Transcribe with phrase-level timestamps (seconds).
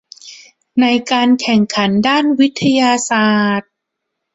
[0.81, 3.71] ในการแข่งขันด้านวิทยาศาสตร์